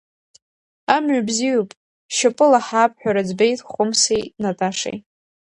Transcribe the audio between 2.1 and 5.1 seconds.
шьапыла ҳаап ҳәа рыӡбеит Хәымсеи Наташеи.